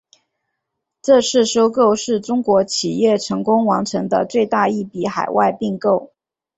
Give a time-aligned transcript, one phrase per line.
[1.03, 6.11] 这次收购是中国企业成功完成的最大一笔海外并购。